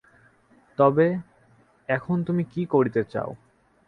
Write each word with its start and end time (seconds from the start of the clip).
তবে, 0.77 1.07
এখন 1.89 2.17
তুমি 2.23 2.43
কী 2.43 2.61
করিতে 2.65 3.01
চাও। 3.03 3.31